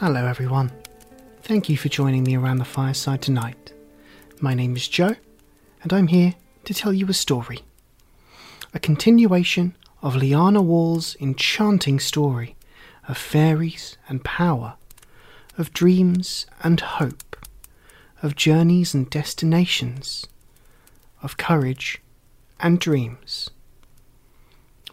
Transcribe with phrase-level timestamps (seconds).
[0.00, 0.72] Hello, everyone.
[1.42, 3.74] Thank you for joining me around the fireside tonight.
[4.40, 5.14] My name is Joe,
[5.82, 7.58] and I'm here to tell you a story.
[8.72, 12.56] A continuation of Liana Wall's enchanting story
[13.08, 14.76] of fairies and power,
[15.58, 17.36] of dreams and hope,
[18.22, 20.26] of journeys and destinations,
[21.22, 22.00] of courage
[22.58, 23.50] and dreams.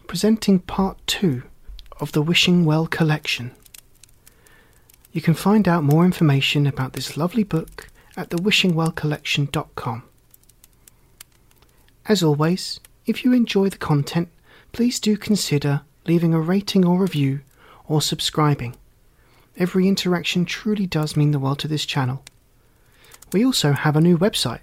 [0.06, 1.44] Presenting part two
[1.98, 3.52] of the Wishing Well collection.
[5.12, 10.02] You can find out more information about this lovely book at thewishingwellcollection.com.
[12.06, 14.28] As always, if you enjoy the content,
[14.72, 17.40] please do consider leaving a rating or review
[17.86, 18.76] or subscribing.
[19.56, 22.22] Every interaction truly does mean the world to this channel.
[23.32, 24.60] We also have a new website.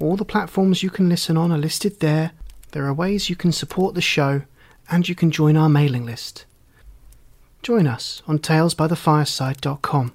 [0.00, 2.32] All the platforms you can listen on are listed there.
[2.72, 4.42] There are ways you can support the show,
[4.90, 6.44] and you can join our mailing list.
[7.64, 10.12] Join us on talesbythefireside.com.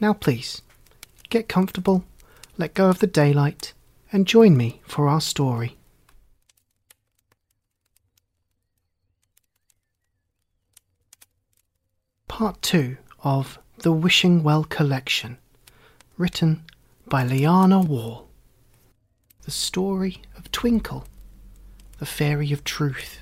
[0.00, 0.62] Now, please,
[1.30, 2.04] get comfortable,
[2.56, 3.72] let go of the daylight,
[4.12, 5.76] and join me for our story.
[12.28, 15.38] Part 2 of The Wishing Well Collection,
[16.16, 16.62] written
[17.08, 18.28] by Liana Wall.
[19.42, 21.04] The story of Twinkle,
[21.98, 23.19] the fairy of truth.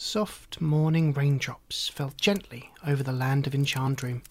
[0.00, 4.22] Soft morning raindrops fell gently over the land of Enchandream.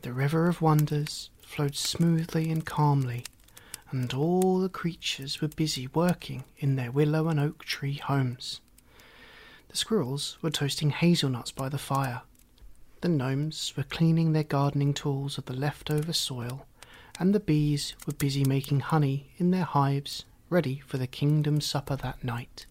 [0.00, 3.26] The river of wonders flowed smoothly and calmly,
[3.90, 8.62] and all the creatures were busy working in their willow and oak tree homes.
[9.68, 12.22] The squirrels were toasting hazelnuts by the fire.
[13.02, 16.64] The gnomes were cleaning their gardening tools of the leftover soil,
[17.20, 21.96] and the bees were busy making honey in their hives, ready for the kingdom supper
[21.96, 22.64] that night.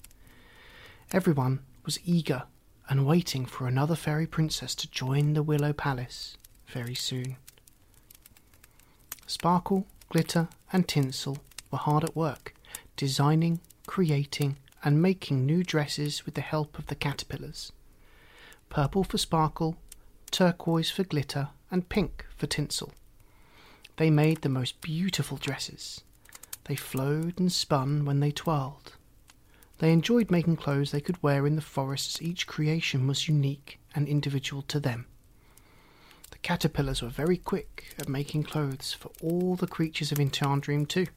[1.11, 2.43] Everyone was eager
[2.89, 6.35] and waiting for another fairy princess to join the Willow Palace
[6.67, 7.37] very soon.
[9.25, 11.37] Sparkle, Glitter, and Tinsel
[11.71, 12.53] were hard at work,
[12.97, 17.71] designing, creating, and making new dresses with the help of the caterpillars.
[18.67, 19.77] Purple for Sparkle,
[20.29, 22.91] turquoise for Glitter, and pink for Tinsel.
[23.95, 26.01] They made the most beautiful dresses.
[26.65, 28.91] They flowed and spun when they twirled.
[29.79, 33.79] They enjoyed making clothes they could wear in the forest as each creation was unique
[33.93, 35.05] and individual to them.
[36.31, 41.07] The caterpillars were very quick at making clothes for all the creatures of Enchandream too.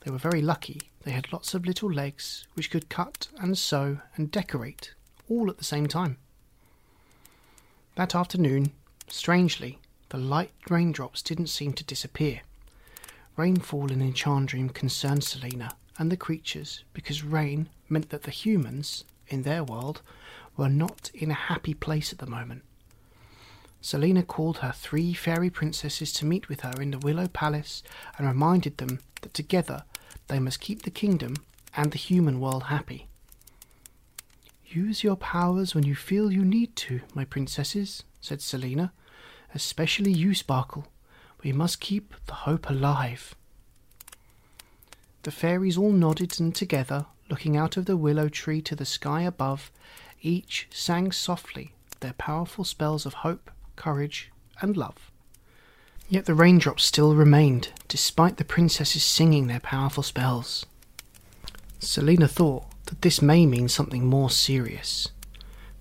[0.00, 4.00] They were very lucky they had lots of little legs which could cut and sew
[4.16, 4.92] and decorate
[5.28, 6.18] all at the same time.
[7.94, 8.72] That afternoon,
[9.06, 9.78] strangely,
[10.08, 12.40] the light raindrops didn't seem to disappear.
[13.36, 19.42] Rainfall in Enchandream concerned Selina and the creatures because rain meant that the humans, in
[19.42, 20.02] their world,
[20.56, 22.62] were not in a happy place at the moment.
[23.80, 27.82] Selina called her three fairy princesses to meet with her in the Willow Palace
[28.18, 29.84] and reminded them that together
[30.28, 31.36] they must keep the kingdom
[31.76, 33.06] and the human world happy.
[34.66, 38.92] Use your powers when you feel you need to, my princesses, said Selina,
[39.54, 40.86] Especially you, Sparkle.
[41.42, 43.34] We must keep the hope alive.
[45.26, 49.22] The fairies all nodded and together, looking out of the willow tree to the sky
[49.22, 49.72] above,
[50.22, 54.30] each sang softly their powerful spells of hope courage,
[54.60, 55.10] and love.
[56.08, 60.64] Yet the raindrops still remained, despite the princesses singing their powerful spells.
[61.80, 65.08] Selina thought that this may mean something more serious.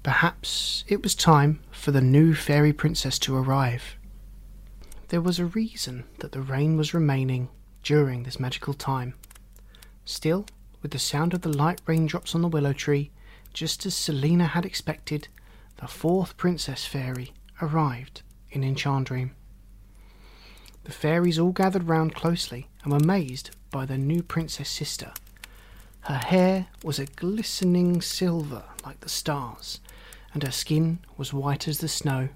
[0.02, 3.96] Perhaps it was time for the new fairy princess to arrive.
[5.10, 7.50] There was a reason that the rain was remaining
[7.84, 9.14] during this magical time.
[10.06, 10.46] Still,
[10.82, 13.12] with the sound of the light raindrops on the willow tree,
[13.54, 15.28] just as Selina had expected,
[15.78, 18.22] the fourth princess fairy arrived
[18.52, 19.32] in Enchandream.
[20.84, 25.12] The fairies all gathered round closely and were amazed by their new princess sister.
[26.02, 29.80] Her hair was a glistening silver like the stars,
[30.34, 32.30] and her skin was white as the snow.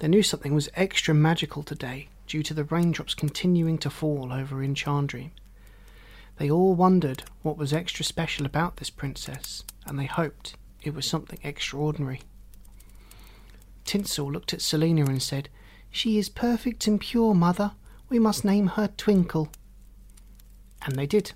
[0.00, 4.56] They knew something was extra magical today due to the raindrops continuing to fall over
[4.56, 5.30] Enchandream.
[6.42, 11.06] They all wondered what was extra special about this princess, and they hoped it was
[11.06, 12.20] something extraordinary.
[13.84, 15.48] Tinsel looked at Selina and said,
[15.92, 17.74] She is perfect and pure, mother.
[18.08, 19.52] We must name her Twinkle.
[20.84, 21.30] And they did.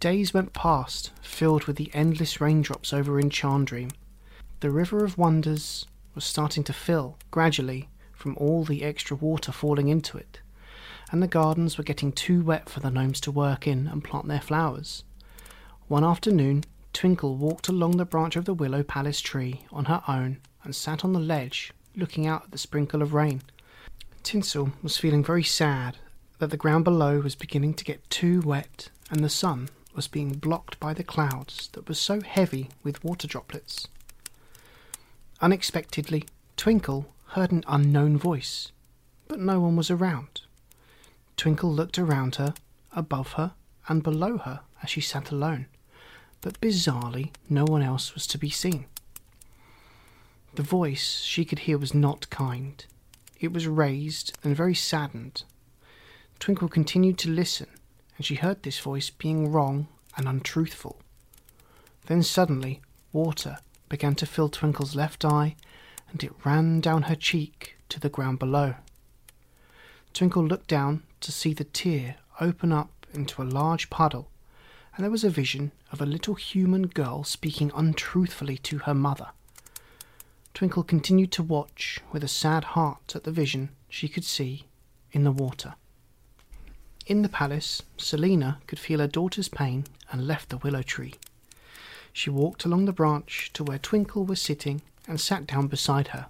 [0.00, 3.92] Days went past, filled with the endless raindrops over Enchandream.
[4.58, 5.86] The River of Wonders
[6.16, 10.40] was starting to fill, gradually, from all the extra water falling into it,
[11.12, 14.26] and the gardens were getting too wet for the gnomes to work in and plant
[14.26, 15.04] their flowers.
[15.86, 16.64] One afternoon,
[16.94, 21.04] Twinkle walked along the branch of the willow palace tree on her own and sat
[21.04, 23.42] on the ledge, looking out at the sprinkle of rain.
[24.22, 25.98] Tinsel was feeling very sad
[26.38, 30.32] that the ground below was beginning to get too wet and the sun was being
[30.32, 33.86] blocked by the clouds that were so heavy with water droplets.
[35.42, 36.24] Unexpectedly,
[36.56, 38.72] Twinkle heard an unknown voice,
[39.28, 40.42] but no one was around.
[41.36, 42.54] Twinkle looked around her,
[42.92, 43.54] above her,
[43.88, 45.66] and below her as she sat alone,
[46.40, 48.86] but bizarrely no one else was to be seen.
[50.54, 52.84] The voice she could hear was not kind.
[53.40, 55.44] It was raised and very saddened.
[56.38, 57.68] Twinkle continued to listen,
[58.16, 61.00] and she heard this voice being wrong and untruthful.
[62.06, 62.80] Then suddenly
[63.12, 63.58] water
[63.88, 65.56] began to fill Twinkle's left eye,
[66.10, 68.74] and it ran down her cheek to the ground below.
[70.12, 74.28] Twinkle looked down to see the tear open up into a large puddle,
[74.94, 79.28] and there was a vision of a little human girl speaking untruthfully to her mother.
[80.54, 84.66] Twinkle continued to watch with a sad heart at the vision she could see
[85.12, 85.74] in the water.
[87.06, 91.14] In the palace, Selina could feel her daughter's pain and left the willow tree.
[92.12, 96.26] She walked along the branch to where Twinkle was sitting and sat down beside her.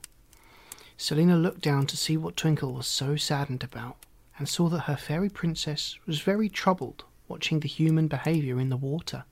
[0.96, 3.96] Selina looked down to see what Twinkle was so saddened about
[4.38, 8.76] and saw that her fairy princess was very troubled watching the human behaviour in the
[8.76, 9.24] water.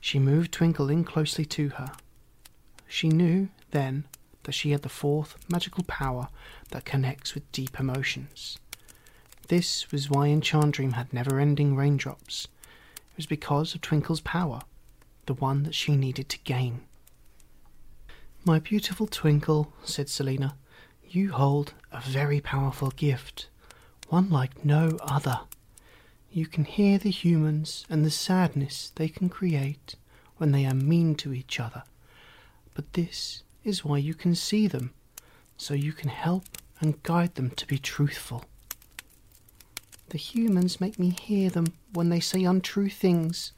[0.00, 1.92] She moved Twinkle in closely to her.
[2.86, 4.04] She knew then
[4.44, 6.28] that she had the fourth magical power
[6.70, 8.58] that connects with deep emotions.
[9.48, 12.48] This was why Enchandream had never ending raindrops.
[12.94, 14.60] It was because of Twinkle's power,
[15.26, 16.82] the one that she needed to gain.
[18.44, 20.56] My beautiful Twinkle, said Selina,
[21.02, 23.48] you hold a very powerful gift,
[24.08, 25.40] one like no other.
[26.32, 29.96] You can hear the humans and the sadness they can create
[30.38, 31.82] when they are mean to each other.
[32.74, 34.94] But this is why you can see them,
[35.56, 36.44] so you can help
[36.80, 38.44] and guide them to be truthful.
[40.08, 43.52] The humans make me hear them when they say untrue things.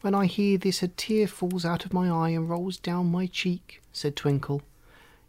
[0.00, 3.26] When I hear this, a tear falls out of my eye and rolls down my
[3.26, 4.62] cheek, said Twinkle.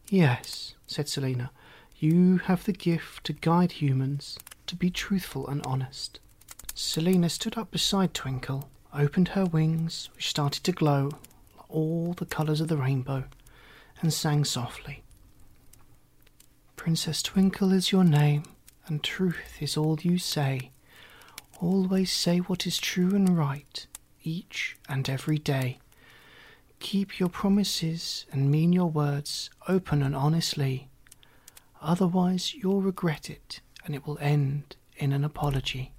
[0.09, 1.51] Yes, said Selina,
[1.99, 4.37] you have the gift to guide humans
[4.67, 6.19] to be truthful and honest.
[6.73, 11.11] Selina stood up beside Twinkle, opened her wings, which started to glow
[11.69, 13.25] all the colours of the rainbow,
[14.01, 15.03] and sang softly.
[16.75, 18.43] Princess Twinkle is your name,
[18.87, 20.71] and truth is all you say.
[21.59, 23.87] Always say what is true and right,
[24.23, 25.79] each and every day.
[26.79, 30.89] Keep your promises and mean your words open and honestly.
[31.81, 35.91] Otherwise, you'll regret it, and it will end in an apology.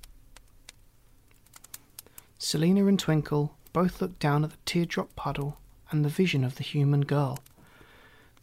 [2.39, 5.59] Selina and Twinkle both looked down at the teardrop puddle
[5.91, 7.39] and the vision of the human girl.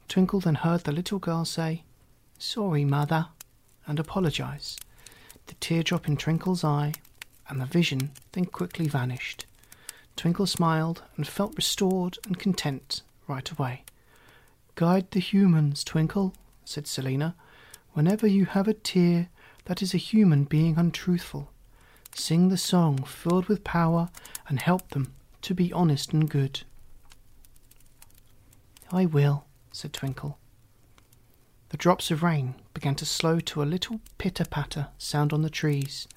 [0.07, 1.83] Twinkle then heard the little girl say,
[2.37, 3.27] Sorry, mother,
[3.85, 4.77] and apologize.
[5.47, 6.93] The teardrop in Twinkle's eye
[7.49, 9.45] and the vision then quickly vanished.
[10.15, 13.83] Twinkle smiled and felt restored and content right away.
[14.75, 16.33] Guide the humans, Twinkle,
[16.65, 17.35] said Selina.
[17.93, 19.29] Whenever you have a tear
[19.65, 21.51] that is a human being untruthful,
[22.13, 24.09] sing the song filled with power
[24.47, 26.63] and help them to be honest and good.
[28.91, 30.37] I will, said Twinkle.
[31.69, 35.49] The drops of rain began to slow to a little pitter patter sound on the
[35.49, 36.07] trees,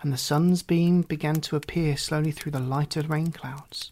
[0.00, 3.90] and the sun's beam began to appear slowly through the lighter rain clouds.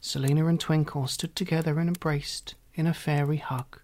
[0.00, 3.80] Selina and Twinkle stood together and embraced in a fairy hug.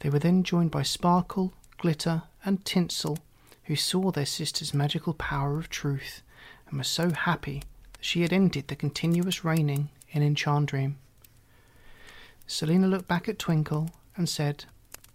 [0.00, 3.18] They were then joined by Sparkle, Glitter, and Tinsel,
[3.66, 6.22] who saw their sister's magical power of truth
[6.68, 10.94] and were so happy that she had ended the continuous raining in Enchandream.
[12.46, 14.64] Selina looked back at Twinkle and said,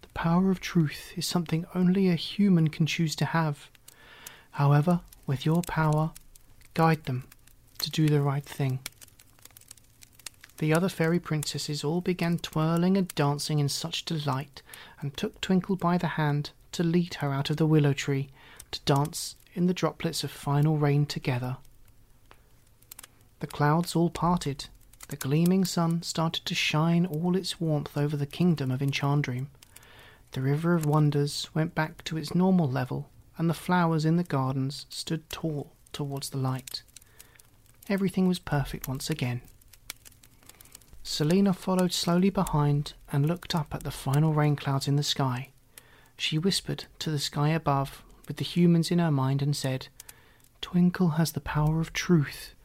[0.02, 3.70] The power of truth is something only a human can choose to have.
[4.52, 6.12] However, with your power,
[6.74, 7.24] guide them
[7.80, 8.80] to do the right thing.
[10.58, 14.62] The other fairy princesses all began twirling and dancing in such delight,
[15.00, 18.30] and took Twinkle by the hand to lead her out of the willow tree
[18.72, 21.58] to dance in the droplets of final rain together.
[23.40, 24.68] The clouds all parted.
[25.10, 29.48] The gleaming sun started to shine all its warmth over the kingdom of Enchandream.
[30.32, 34.24] The River of Wonders went back to its normal level, and the flowers in the
[34.24, 36.84] gardens stood tall towards the light.
[37.90, 39.42] Everything was perfect once again.
[41.04, 45.50] Selina followed slowly behind and looked up at the final rain clouds in the sky.
[46.16, 49.90] She whispered to the sky above with the humans in her mind and said,
[50.62, 52.56] Twinkle has the power of truth.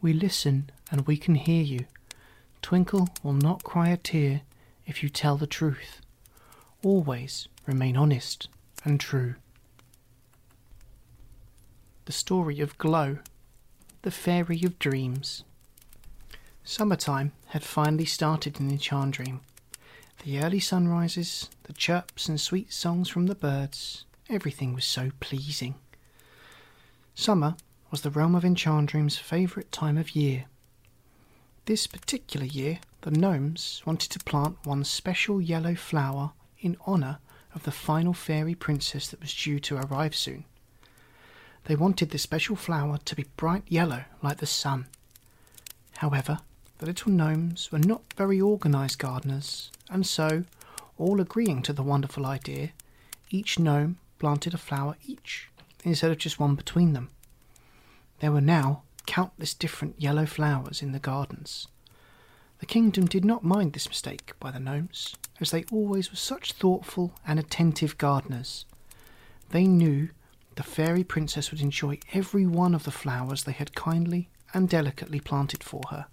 [0.00, 1.86] We listen and we can hear you.
[2.60, 4.40] Twinkle will not cry a tear
[4.84, 6.00] if you tell the truth.
[6.82, 8.48] Always remain honest
[8.84, 9.36] and true.
[12.06, 13.18] The story of Glow,
[14.02, 15.44] the fairy of dreams.
[16.64, 19.38] Summertime had finally started in the Enchandream.
[20.24, 25.74] The early sunrises, the chirps and sweet songs from the birds, everything was so pleasing.
[27.14, 27.54] Summer
[27.90, 30.46] was the realm of Enchandream's favourite time of year.
[31.66, 37.18] This particular year, the gnomes wanted to plant one special yellow flower in honour
[37.54, 40.44] of the final fairy princess that was due to arrive soon.
[41.64, 44.86] They wanted the special flower to be bright yellow like the sun.
[45.98, 46.38] However,
[46.78, 50.44] the little gnomes were not very organised gardeners, and so,
[50.96, 52.70] all agreeing to the wonderful idea,
[53.30, 55.48] each gnome planted a flower each,
[55.82, 57.10] instead of just one between them.
[58.20, 61.66] There were now countless different yellow flowers in the gardens.
[62.60, 66.52] The kingdom did not mind this mistake by the gnomes, as they always were such
[66.52, 68.64] thoughtful and attentive gardeners.
[69.50, 70.10] They knew
[70.54, 75.18] the fairy princess would enjoy every one of the flowers they had kindly and delicately
[75.18, 76.06] planted for her.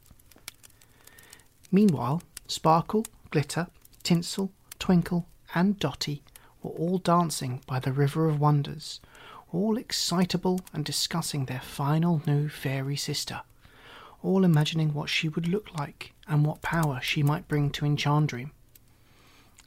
[1.71, 3.67] Meanwhile, Sparkle, Glitter,
[4.01, 6.23] Tinsel, Twinkle, and Dotty
[6.61, 8.99] were all dancing by the River of Wonders,
[9.51, 13.41] all excitable and discussing their final new fairy sister,
[14.21, 18.51] all imagining what she would look like and what power she might bring to Enchandream.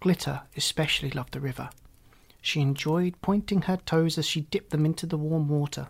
[0.00, 1.70] Glitter especially loved the river.
[2.40, 5.88] She enjoyed pointing her toes as she dipped them into the warm water.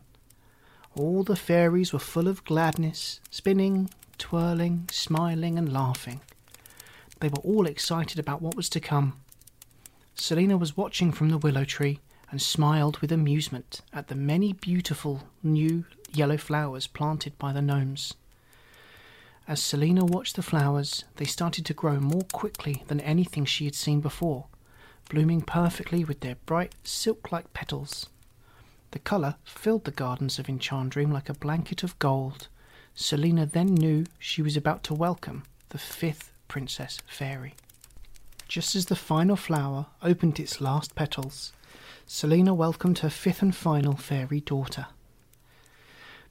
[0.95, 6.21] All the fairies were full of gladness, spinning, twirling, smiling, and laughing.
[7.21, 9.19] They were all excited about what was to come.
[10.15, 12.01] Selina was watching from the willow tree
[12.31, 18.15] and smiled with amusement at the many beautiful new yellow flowers planted by the gnomes.
[19.49, 23.75] As Selina watched the flowers, they started to grow more quickly than anything she had
[23.75, 24.47] seen before,
[25.11, 28.09] blooming perfectly with their bright silk like petals.
[28.93, 32.49] The colour filled the gardens of Enchandream like a blanket of gold,
[32.95, 37.55] Selina then knew she was about to welcome the fifth Princess Fairy.
[38.53, 41.55] Just as the final flower opened its last petals,
[42.05, 44.89] Selina welcomed her fifth and final fairy daughter.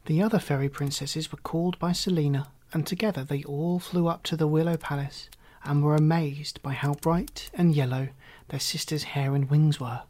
[0.05, 4.37] The other fairy princesses were called by Selina, and together they all flew up to
[4.37, 5.31] the Willow Palace
[5.63, 8.09] and were amazed by how bright and yellow
[8.49, 10.03] their sister's hair and wings were.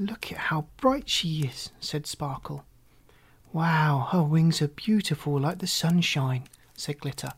[0.00, 2.64] Look at how bright she is, said Sparkle,
[3.52, 7.34] Wow, her wings are beautiful like the sunshine, said Glitter.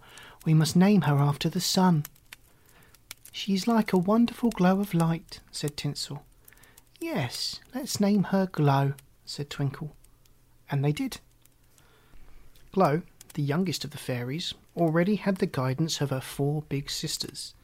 [0.47, 2.07] We must name her after the sun.
[3.33, 6.25] She's like a wonderful glow of light, said Tinsel.
[7.01, 8.95] Yes, let's name her Glow,
[9.25, 9.95] said Twinkle.
[10.71, 11.19] And they did.
[12.73, 13.03] Glow,
[13.35, 17.55] the youngest of the fairies, already had the guidance of her four big sisters.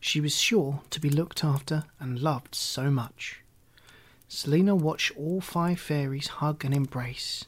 [0.00, 3.40] She was sure to be looked after and loved so much.
[4.28, 7.44] Selina watched all five fairies hug and embrace.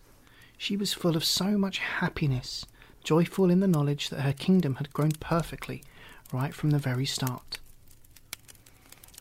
[0.56, 2.66] She was full of so much happiness,
[3.02, 5.82] joyful in the knowledge that her kingdom had grown perfectly
[6.32, 7.58] right from the very start.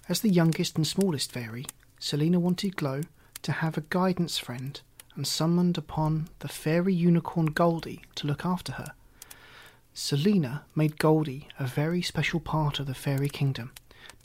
[0.10, 1.66] As the youngest and smallest fairy,
[2.00, 3.02] Selina wanted Glow
[3.42, 4.80] to have a guidance friend
[5.16, 8.94] and summoned upon the fairy unicorn Goldie to look after her.
[9.94, 13.72] Selina made Goldie a very special part of the fairy kingdom,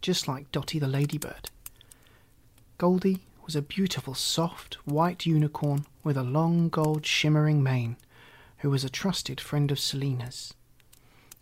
[0.03, 1.51] just like Dotty the ladybird.
[2.79, 7.97] Goldie was a beautiful, soft, white unicorn with a long gold shimmering mane,
[8.59, 10.55] who was a trusted friend of Selina's.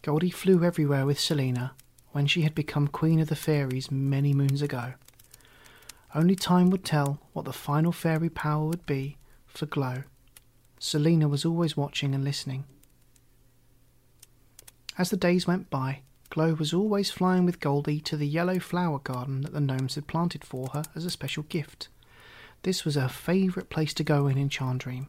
[0.02, 1.74] Goldie flew everywhere with Selina
[2.12, 4.94] when she had become Queen of the Fairies many moons ago.
[6.14, 10.04] Only time would tell what the final fairy power would be for Glow.
[10.78, 12.64] Selina was always watching and listening.
[14.96, 18.98] As the days went by, Glow was always flying with Goldie to the yellow flower
[19.00, 21.88] garden that the gnomes had planted for her as a special gift.
[22.62, 25.08] This was her favourite place to go in Enchandream.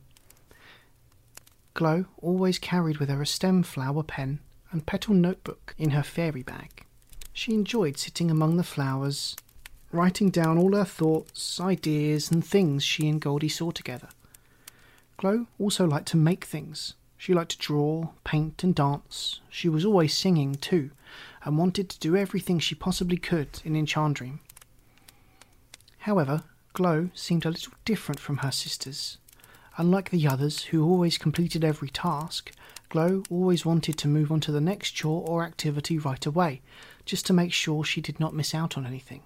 [1.73, 4.39] Glow always carried with her a stem flower pen
[4.71, 6.85] and petal notebook in her fairy bag.
[7.33, 9.35] She enjoyed sitting among the flowers,
[9.91, 14.09] writing down all her thoughts, ideas, and things she and Goldie saw together.
[15.17, 16.95] Glow also liked to make things.
[17.17, 19.41] She liked to draw, paint, and dance.
[19.49, 20.91] She was always singing, too,
[21.43, 24.39] and wanted to do everything she possibly could in Enchandream.
[25.99, 29.17] However, Glow seemed a little different from her sisters.
[29.77, 32.51] Unlike the others, who always completed every task,
[32.91, 36.61] Glow always wanted to move on to the next chore or activity right away,
[37.05, 39.21] just to make sure she did not miss out on anything.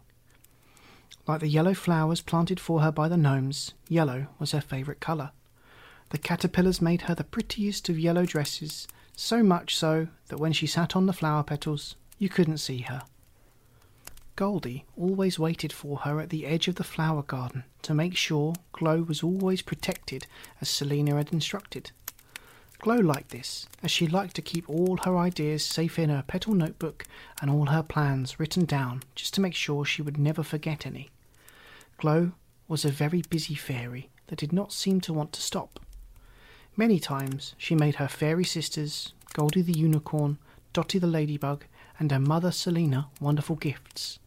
[1.26, 5.32] Like the yellow flowers planted for her by the gnomes, yellow was her favourite colour.
[6.10, 10.68] The caterpillars made her the prettiest of yellow dresses, so much so that when she
[10.68, 13.02] sat on the flower petals, you couldn't see her.
[14.36, 18.54] Goldie always waited for her at the edge of the flower garden to make sure
[18.74, 20.28] Glow was always protected
[20.62, 21.90] as Selina had instructed.
[22.80, 26.54] Glow liked this, as she liked to keep all her ideas safe in her petal
[26.54, 27.06] notebook
[27.42, 31.10] and all her plans written down just to make sure she would never forget any.
[31.98, 32.34] Glow
[32.68, 35.80] was a very busy fairy that did not seem to want to stop.
[36.78, 40.38] Many times she made her fairy sisters, Goldie the unicorn,
[40.74, 41.64] Dotty the ladybug,
[41.98, 44.20] and her mother Selina wonderful gifts.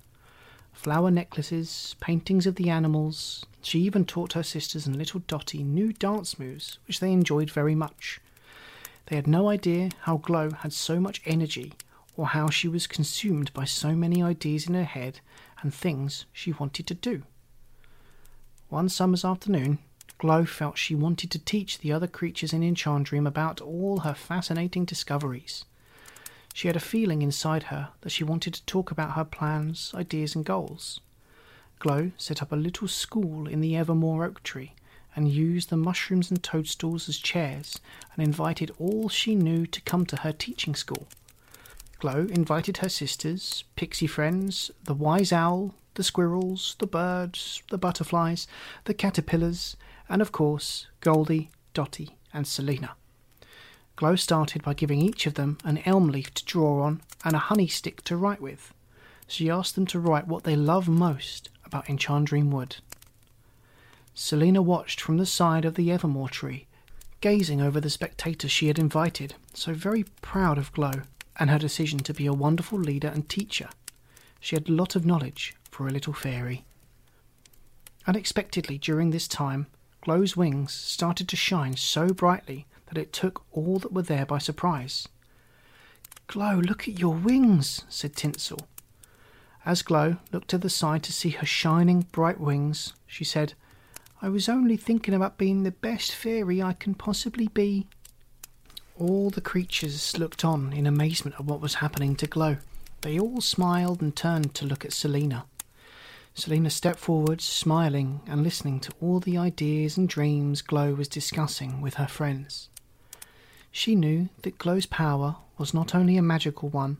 [0.72, 3.44] Flower necklaces, paintings of the animals.
[3.60, 7.74] She even taught her sisters and little Dotty new dance moves, which they enjoyed very
[7.74, 8.20] much.
[9.08, 11.72] They had no idea how Glow had so much energy,
[12.14, 15.20] or how she was consumed by so many ideas in her head
[15.62, 17.22] and things she wanted to do.
[18.68, 19.78] One summer's afternoon,
[20.18, 24.84] Glow felt she wanted to teach the other creatures in Enchandream about all her fascinating
[24.84, 25.64] discoveries.
[26.52, 30.34] She had a feeling inside her that she wanted to talk about her plans, ideas,
[30.34, 31.00] and goals.
[31.78, 34.74] Glow set up a little school in the Evermore oak tree
[35.18, 37.80] and used the mushrooms and toadstools as chairs
[38.14, 41.08] and invited all she knew to come to her teaching school.
[41.98, 48.46] Glow invited her sisters, pixie friends, the wise owl, the squirrels, the birds, the butterflies,
[48.84, 49.76] the caterpillars,
[50.08, 52.94] and of course Goldie, Dotty, and Selina.
[53.96, 57.48] Glow started by giving each of them an elm leaf to draw on and a
[57.50, 58.72] honey stick to write with.
[59.26, 62.76] She asked them to write what they love most about Enchandream Wood.
[64.20, 66.66] Selina watched from the side of the Evermore tree,
[67.20, 71.02] gazing over the spectators she had invited, so very proud of Glow
[71.36, 73.68] and her decision to be a wonderful leader and teacher.
[74.40, 76.64] She had a lot of knowledge for a little fairy.
[78.08, 79.68] Unexpectedly, during this time,
[80.00, 84.38] Glow's wings started to shine so brightly that it took all that were there by
[84.38, 85.06] surprise.
[86.26, 88.66] Glow, look at your wings, said Tinsel.
[89.64, 93.54] As Glow looked to the side to see her shining bright wings, she said,
[94.20, 97.86] I was only thinking about being the best fairy I can possibly be.
[98.98, 102.56] All the creatures looked on in amazement at what was happening to Glow.
[103.02, 105.46] They all smiled and turned to look at Selina.
[106.34, 111.80] Selina stepped forward, smiling and listening to all the ideas and dreams Glow was discussing
[111.80, 112.68] with her friends.
[113.70, 116.98] She knew that Glow's power was not only a magical one,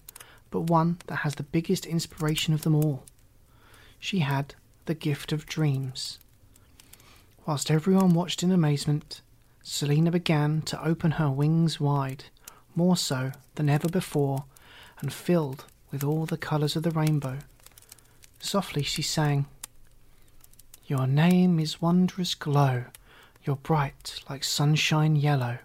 [0.53, 3.03] but one that has the biggest inspiration of them all.
[3.99, 4.55] She had
[4.85, 6.21] the gift of dreams.
[7.49, 9.23] Whilst everyone watched in amazement,
[9.63, 12.25] Selina began to open her wings wide,
[12.75, 14.45] more so than ever before,
[15.01, 17.39] and filled with all the colours of the rainbow.
[18.39, 19.47] Softly she sang,
[20.89, 22.85] Your name is wondrous glow,
[23.43, 25.57] you're bright like sunshine yellow.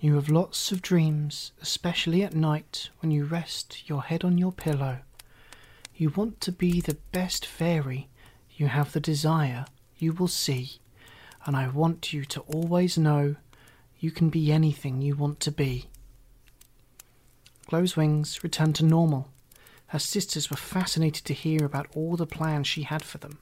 [0.00, 4.50] You have lots of dreams, especially at night when you rest your head on your
[4.50, 5.00] pillow.
[5.94, 8.08] You want to be the best fairy,
[8.56, 9.66] you have the desire,
[9.98, 10.78] you will see
[11.46, 13.36] and I want you to always know
[14.00, 15.86] you can be anything you want to be.
[17.66, 19.28] Glow's wings returned to normal.
[19.88, 23.38] Her sisters were fascinated to hear about all the plans she had for them.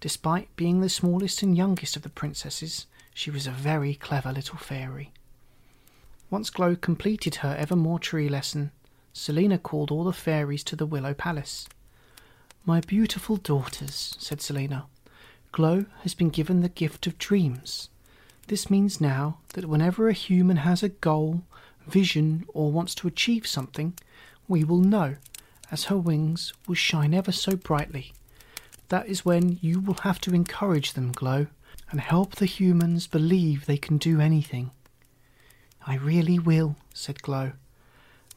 [0.00, 4.58] Despite being the smallest and youngest of the princesses, she was a very clever little
[4.58, 5.10] fairy.
[6.30, 8.70] Once Glow completed her Evermore tree lesson,
[9.12, 11.68] Selina called all the fairies to the Willow Palace.
[12.64, 14.86] My beautiful daughters, said Selina,
[15.52, 17.88] Glow has been given the gift of dreams.
[18.46, 21.42] This means now that whenever a human has a goal,
[21.86, 23.94] vision, or wants to achieve something,
[24.48, 25.16] we will know,
[25.70, 28.12] as her wings will shine ever so brightly.
[28.88, 31.46] That is when you will have to encourage them, Glow,
[31.90, 34.70] and help the humans believe they can do anything.
[35.86, 37.52] I really will, said Glow.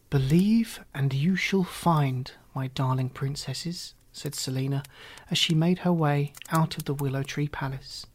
[0.10, 4.84] Believe and you shall find, my darling princesses, said Selina
[5.30, 8.06] as she made her way out of the willow tree palace.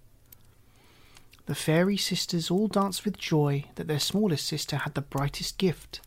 [1.46, 6.00] The fairy sisters all danced with joy that their smallest sister had the brightest gift.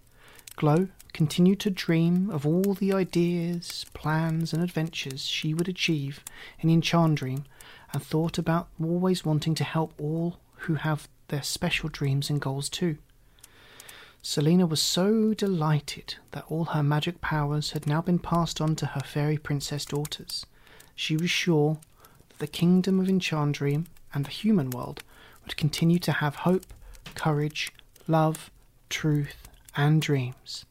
[0.55, 6.23] Glow continued to dream of all the ideas, plans, and adventures she would achieve
[6.59, 7.43] in Enchandream
[7.93, 12.69] and thought about always wanting to help all who have their special dreams and goals
[12.69, 12.97] too.
[14.23, 18.85] Selina was so delighted that all her magic powers had now been passed on to
[18.87, 20.45] her fairy princess daughters.
[20.95, 21.79] She was sure
[22.29, 25.03] that the kingdom of Enchandream and the human world
[25.43, 26.67] would continue to have hope,
[27.15, 27.71] courage,
[28.07, 28.51] love,
[28.89, 30.65] truth, and dreams.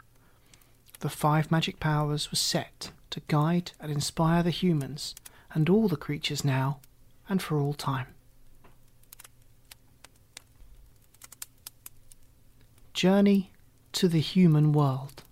[1.01, 5.17] The five magic powers were set to guide and inspire the humans
[5.53, 6.79] and all the creatures now
[7.29, 8.07] and for all time.
[13.01, 13.51] Journey
[13.93, 15.23] to the Human World.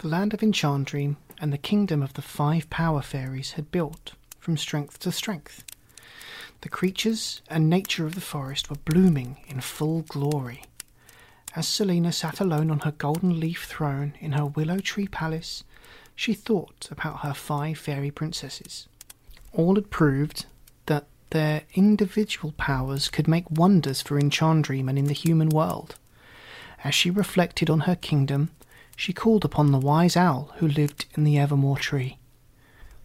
[0.00, 4.58] The land of Enchandream and the kingdom of the five power fairies had built from
[4.58, 5.64] strength to strength.
[6.60, 10.64] The creatures and nature of the forest were blooming in full glory.
[11.56, 15.64] As Selina sat alone on her golden leaf throne in her willow tree palace,
[16.14, 18.86] she thought about her five fairy princesses.
[19.54, 20.44] All had proved
[21.30, 25.96] their individual powers could make wonders for Enchandream and in the human world.
[26.82, 28.50] As she reflected on her kingdom,
[28.96, 32.18] she called upon the wise owl who lived in the Evermore tree.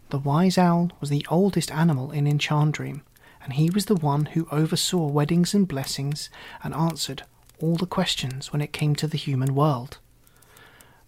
[0.10, 3.02] The wise owl was the oldest animal in Enchandream,
[3.44, 6.30] and he was the one who oversaw weddings and blessings
[6.64, 7.24] and answered
[7.62, 9.98] all the questions when it came to the human world.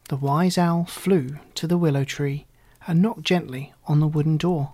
[0.10, 2.45] The wise owl flew to the willow tree
[2.88, 4.73] and knocked gently on the wooden door.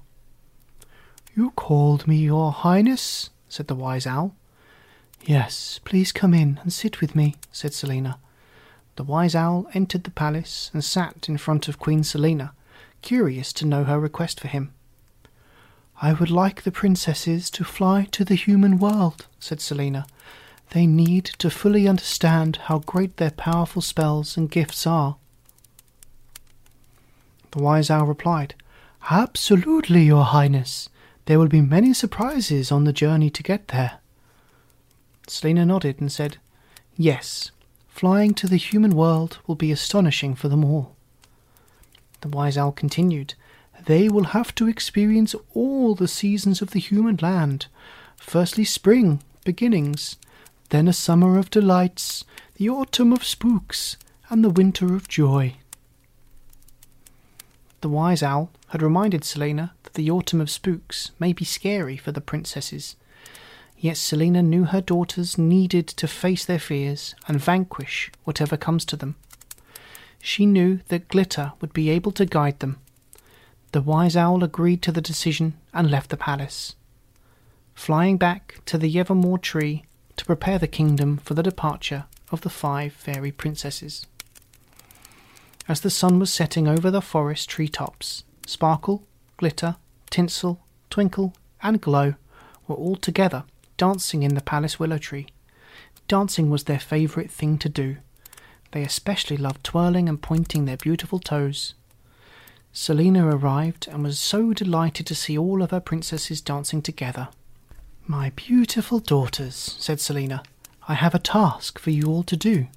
[1.35, 4.35] You called me, Your Highness, said the wise owl.
[5.25, 8.19] Yes, please come in and sit with me, said Selina.
[8.97, 12.53] The wise owl entered the palace and sat in front of Queen Selina,
[13.01, 14.73] curious to know her request for him.
[16.01, 20.05] I would like the princesses to fly to the human world, said Selina.
[20.69, 25.17] They need to fully understand how great their powerful spells and gifts are.
[27.51, 28.53] The wise owl replied,
[29.09, 30.89] Absolutely, Your Highness.
[31.25, 33.99] There will be many surprises on the journey to get there.
[35.27, 36.37] Selina nodded and said,
[36.97, 37.51] Yes,
[37.87, 40.95] flying to the human world will be astonishing for them all.
[42.21, 43.35] The wise owl continued,
[43.85, 47.67] They will have to experience all the seasons of the human land.
[48.17, 50.17] Firstly, spring, beginnings,
[50.69, 53.95] then a summer of delights, the autumn of spooks,
[54.29, 55.55] and the winter of joy.
[57.81, 62.21] The wise owl had reminded Selina the autumn of spooks may be scary for the
[62.21, 62.95] princesses.
[63.77, 68.95] Yet Selina knew her daughters needed to face their fears and vanquish whatever comes to
[68.95, 69.15] them.
[70.21, 72.77] She knew that Glitter would be able to guide them.
[73.73, 76.75] The wise owl agreed to the decision and left the palace.
[77.73, 79.83] Flying back to the Evermore tree
[80.15, 84.05] to prepare the kingdom for the departure of the five fairy princesses.
[85.67, 89.03] As the sun was setting over the forest tree tops, Sparkle,
[89.37, 89.77] Glitter,
[90.13, 90.59] Tinsel,
[90.91, 92.13] Twinkle, and Glow
[92.67, 93.45] were all together
[93.77, 95.25] dancing in the palace willow tree.
[96.07, 97.97] Dancing was their favourite thing to do.
[98.73, 101.73] They especially loved twirling and pointing their beautiful toes.
[102.71, 107.29] Selina arrived and was so delighted to see all of her princesses dancing together.
[108.05, 110.43] My beautiful daughters, said Selina,
[110.87, 112.67] I have a task for you all to do.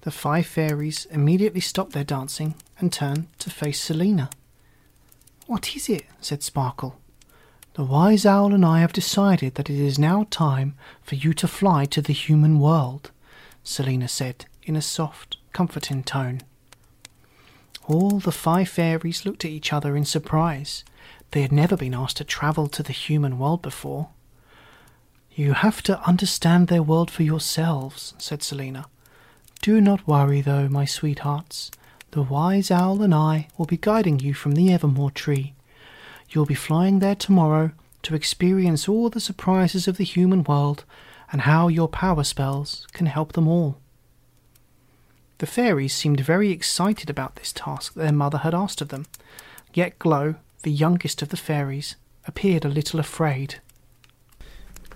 [0.00, 4.30] The five fairies immediately stopped their dancing and turned to face Selina.
[5.46, 6.04] What is it?
[6.20, 6.98] said Sparkle.
[7.74, 11.48] The wise owl and I have decided that it is now time for you to
[11.48, 13.10] fly to the human world,
[13.62, 16.40] Selina said in a soft, comforting tone.
[17.86, 20.84] All the five fairies looked at each other in surprise.
[21.32, 24.08] They had never been asked to travel to the human world before.
[25.34, 28.86] You have to understand their world for yourselves, said Selina.
[29.60, 31.70] Do not worry, though, my sweethearts.
[32.14, 35.52] The wise owl and I will be guiding you from the Evermore tree.
[36.30, 37.72] You'll be flying there tomorrow
[38.02, 40.84] to experience all the surprises of the human world
[41.32, 43.78] and how your power spells can help them all.
[45.38, 49.06] The fairies seemed very excited about this task that their mother had asked of them.
[49.72, 51.96] Yet Glow, the youngest of the fairies,
[52.28, 53.56] appeared a little afraid.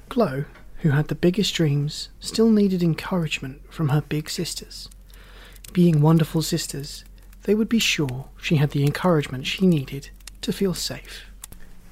[0.08, 0.44] Glow,
[0.82, 4.88] who had the biggest dreams, still needed encouragement from her big sisters.
[5.72, 7.04] Being wonderful sisters,
[7.42, 11.26] they would be sure she had the encouragement she needed to feel safe.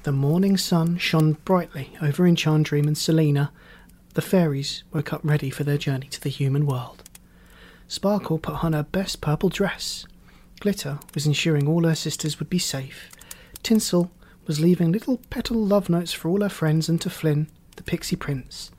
[0.03, 3.51] The morning sun shone brightly over Enchandream and Selina.
[4.13, 7.03] The fairies woke up ready for their journey to the human world.
[7.87, 10.05] Sparkle put on her best purple dress.
[10.59, 13.11] Glitter was ensuring all her sisters would be safe.
[13.63, 14.11] Tinsel
[14.45, 18.15] was leaving little petal love notes for all her friends and to Flynn, the pixie
[18.15, 18.71] prince.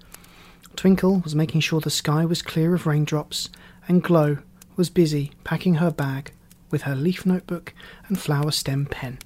[0.76, 3.48] Twinkle was making sure the sky was clear of raindrops,
[3.86, 4.38] and Glow
[4.78, 6.32] was busy packing her bag
[6.70, 7.74] with her leaf notebook
[8.06, 9.18] and flower stem pen.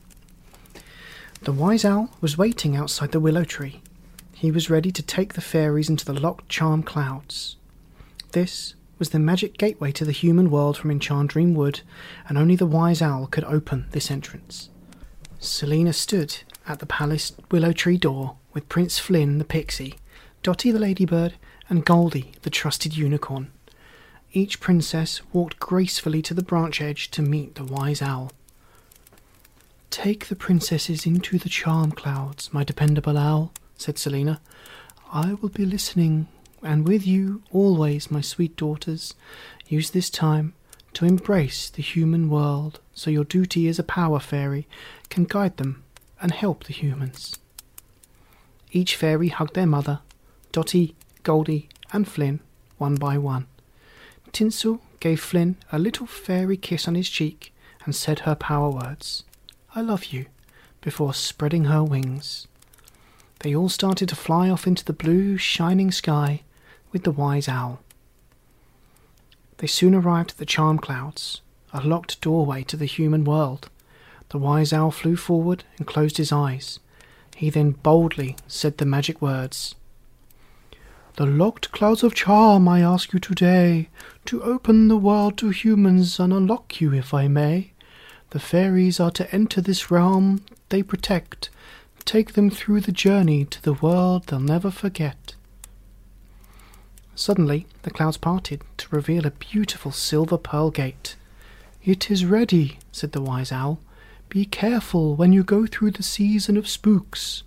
[1.43, 3.83] The wise owl was waiting outside the willow tree.
[4.35, 7.57] He was ready to take the fairies into the locked charm clouds.
[8.33, 11.83] This was the magic gateway to the human world from Enchandream Wood,
[12.29, 14.71] and only the wise owl could open this entrance.
[15.39, 19.97] Selina stood at the palace willow tree door with Prince Flynn the pixie,
[20.43, 21.35] Dotty the ladybird,
[21.69, 23.51] and Goldie the trusted unicorn.
[24.35, 28.33] Each princess walked gracefully to the branch edge to meet the wise owl.
[29.91, 34.41] Take the princesses into the charm clouds, my dependable owl, said Selina.
[35.13, 36.29] I will be listening,
[36.63, 39.15] and with you always, my sweet daughters.
[39.69, 40.55] Use this time
[40.95, 44.67] to embrace the human world, so your duty as a power fairy
[45.11, 45.83] can guide them
[46.23, 47.39] and help the humans.
[48.71, 50.01] Each fairy hugged their mother,
[50.53, 52.41] Dotty, Goldie, and Flynn,
[52.79, 53.47] one by one.
[54.33, 57.53] Tinsel gave Flynn a little fairy kiss on his cheek
[57.85, 59.25] and said her power words,
[59.75, 60.27] I love you,
[60.81, 62.47] before spreading her wings.
[63.41, 66.43] They all started to fly off into the blue, shining sky
[66.93, 67.81] with the wise owl.
[69.59, 71.41] They soon arrived at the charm clouds,
[71.73, 73.69] a locked doorway to the human world.
[74.31, 76.81] The wise owl flew forward and closed his eyes.
[77.37, 79.75] He then boldly said the magic words.
[81.17, 83.91] The locked clouds of charm I ask you today
[84.25, 87.73] to open the world to humans and unlock you if I may.
[88.31, 91.51] The fairies are to enter this realm they protect,
[92.07, 95.35] take them through the journey to the world they'll never forget.
[97.15, 101.17] Suddenly, the clouds parted to reveal a beautiful silver pearl gate.
[101.85, 103.81] It is ready, said the wise owl.
[104.31, 107.43] Be careful when you go through the season of spooks.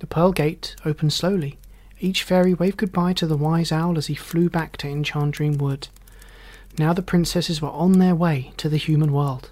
[0.00, 1.56] The pearl gate opened slowly.
[2.02, 5.88] Each fairy waved goodbye to the wise owl as he flew back to Enchandream Wood.
[6.78, 9.50] Now the princesses were on their way to the human world.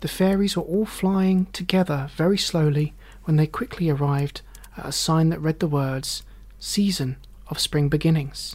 [0.00, 2.92] The fairies were all flying together very slowly
[3.24, 4.42] when they quickly arrived
[4.76, 6.22] at a sign that read the words
[6.60, 7.16] Season
[7.48, 8.54] of spring beginnings.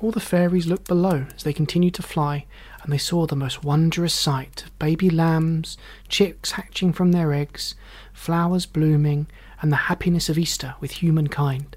[0.00, 2.46] All the fairies looked below as they continued to fly,
[2.82, 7.76] and they saw the most wondrous sight of baby lambs, chicks hatching from their eggs,
[8.12, 9.26] flowers blooming,
[9.64, 11.74] and the happiness of Easter with humankind.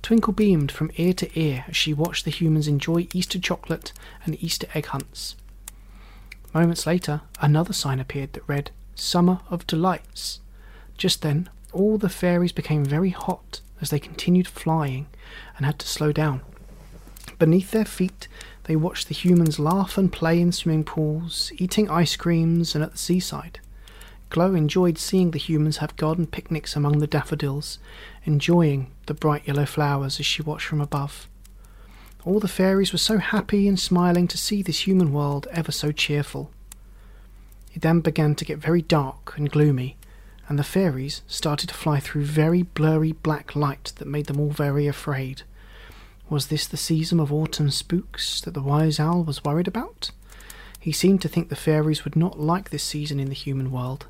[0.00, 3.92] Twinkle beamed from ear to ear as she watched the humans enjoy Easter chocolate
[4.24, 5.36] and Easter egg hunts.
[6.54, 10.40] Moments later, another sign appeared that read, Summer of Delights.
[10.96, 15.06] Just then, all the fairies became very hot as they continued flying
[15.58, 16.40] and had to slow down.
[17.38, 18.28] Beneath their feet,
[18.64, 22.92] they watched the humans laugh and play in swimming pools, eating ice creams, and at
[22.92, 23.60] the seaside.
[24.30, 27.80] Glow enjoyed seeing the humans have garden picnics among the daffodils,
[28.24, 31.28] enjoying the bright yellow flowers as she watched from above.
[32.24, 35.90] All the fairies were so happy and smiling to see this human world ever so
[35.90, 36.52] cheerful.
[37.74, 39.96] It then began to get very dark and gloomy,
[40.48, 44.50] and the fairies started to fly through very blurry black light that made them all
[44.50, 45.42] very afraid.
[46.28, 50.12] Was this the season of autumn spooks that the wise owl was worried about?
[50.78, 54.06] He seemed to think the fairies would not like this season in the human world.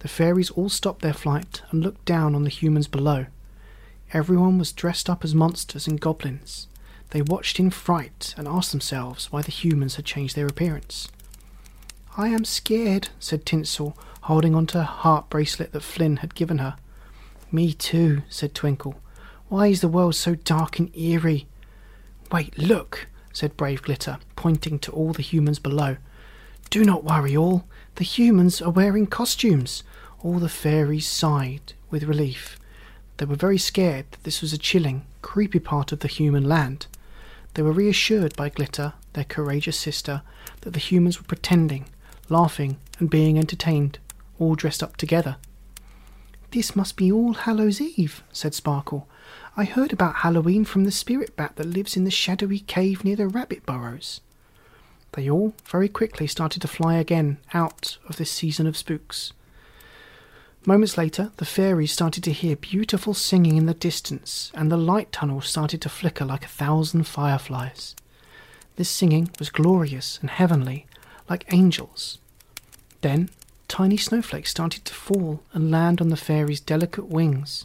[0.00, 3.26] The fairies all stopped their flight and looked down on the humans below.
[4.12, 6.66] Everyone was dressed up as monsters and goblins.
[7.10, 11.08] They watched in fright and asked themselves why the humans had changed their appearance.
[12.16, 16.58] I am scared, said Tinsel, holding on to her heart bracelet that Flynn had given
[16.58, 16.76] her.
[17.52, 19.00] Me too, said Twinkle.
[19.48, 21.46] Why is the world so dark and eerie?
[22.32, 25.96] Wait, look, said Brave Glitter, pointing to all the humans below.
[26.70, 27.64] Do not worry, all.
[27.96, 29.82] The humans are wearing costumes.
[30.22, 32.58] All the fairies sighed with relief.
[33.16, 36.86] They were very scared that this was a chilling, creepy part of the human land.
[37.54, 40.22] They were reassured by Glitter, their courageous sister,
[40.62, 41.86] that the humans were pretending,
[42.28, 43.98] laughing, and being entertained
[44.38, 45.36] all dressed up together.
[46.52, 49.06] This must be All Hallows Eve, said Sparkle.
[49.56, 53.16] I heard about Halloween from the spirit bat that lives in the shadowy cave near
[53.16, 54.20] the rabbit burrows.
[55.12, 59.32] They all very quickly started to fly again out of this season of spooks.
[60.66, 65.10] Moments later, the fairies started to hear beautiful singing in the distance, and the light
[65.10, 67.96] tunnel started to flicker like a thousand fireflies.
[68.76, 70.86] This singing was glorious and heavenly,
[71.28, 72.18] like angels.
[73.00, 73.30] Then,
[73.68, 77.64] tiny snowflakes started to fall and land on the fairies' delicate wings.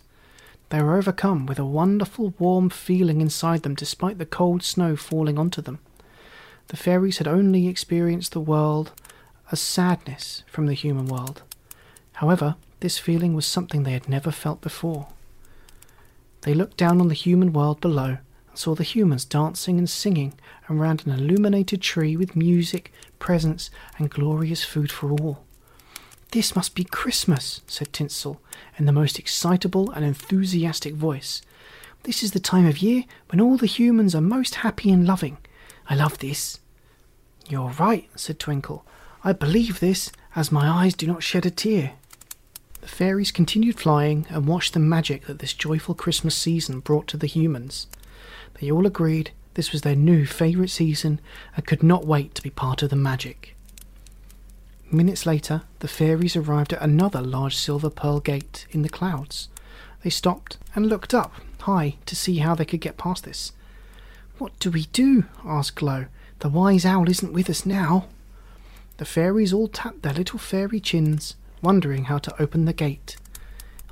[0.69, 5.37] They were overcome with a wonderful warm feeling inside them despite the cold snow falling
[5.37, 5.79] onto them.
[6.67, 8.91] The fairies had only experienced the world
[9.51, 11.43] as sadness from the human world.
[12.13, 15.07] However, this feeling was something they had never felt before.
[16.41, 18.17] They looked down on the human world below
[18.49, 20.33] and saw the humans dancing and singing
[20.69, 25.43] around an illuminated tree with music, presents, and glorious food for all.
[26.31, 28.41] This must be Christmas, said Tinsel
[28.77, 31.41] in the most excitable and enthusiastic voice.
[32.03, 35.37] This is the time of year when all the humans are most happy and loving.
[35.89, 36.59] I love this.
[37.47, 38.85] You're right, said Twinkle.
[39.23, 41.93] I believe this, as my eyes do not shed a tear.
[42.81, 47.17] The fairies continued flying and watched the magic that this joyful Christmas season brought to
[47.17, 47.87] the humans.
[48.59, 51.19] They all agreed this was their new favourite season
[51.55, 53.55] and could not wait to be part of the magic.
[54.91, 59.49] Minutes later, the fairies arrived at another large silver pearl gate in the clouds.
[60.03, 63.51] They stopped and looked up high to see how they could get past this.
[64.37, 65.25] What do we do?
[65.45, 66.05] asked Glow.
[66.39, 68.07] The wise owl isn't with us now.
[68.97, 73.15] The fairies all tapped their little fairy chins, wondering how to open the gate.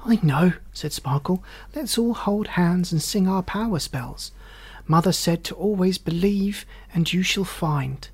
[0.05, 1.43] I know, said Sparkle.
[1.73, 4.31] Let's all hold hands and sing our power spells.
[4.85, 8.09] Mother said to always believe, and you shall find.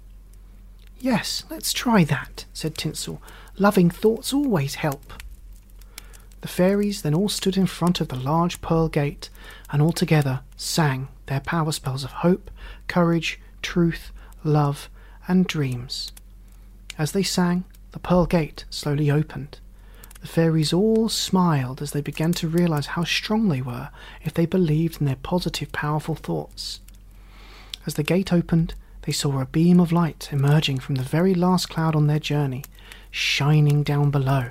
[1.00, 3.22] Yes, let's try that, said Tinsel.
[3.58, 5.13] Loving thoughts always help.
[6.42, 9.30] The fairies then all stood in front of the large pearl gate
[9.72, 12.52] and all together sang their power spells of hope,
[12.88, 14.12] courage, truth,
[14.44, 14.89] love,
[15.28, 16.12] and dreams.
[16.98, 19.60] As they sang, the pearl gate slowly opened.
[20.22, 23.89] The fairies all smiled as they began to realize how strong they were
[24.24, 26.82] if they believed in their positive, powerful thoughts.
[27.86, 31.70] As the gate opened, they saw a beam of light emerging from the very last
[31.70, 32.65] cloud on their journey,
[33.12, 34.50] shining down below.